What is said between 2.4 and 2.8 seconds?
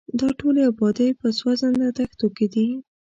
دي.